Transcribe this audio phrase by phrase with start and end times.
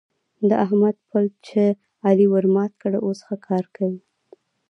[0.49, 1.63] د احمد پدل چې
[2.07, 4.01] علي ورمات کړ؛ اوس ښه کار کوي.